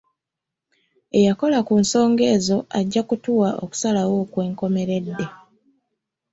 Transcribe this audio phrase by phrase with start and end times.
[1.17, 5.25] Eyakola ku nsonga ezo ajja kutuwa okusalawo okwenkomeredde.